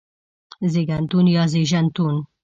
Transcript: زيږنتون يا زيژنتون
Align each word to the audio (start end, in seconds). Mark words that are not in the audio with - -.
زيږنتون 0.71 1.25
يا 1.35 1.43
زيژنتون 1.53 2.15